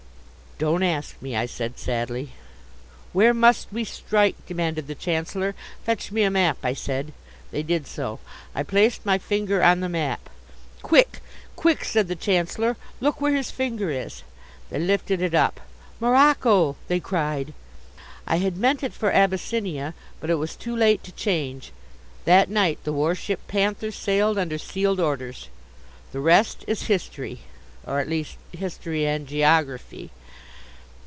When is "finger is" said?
13.49-14.21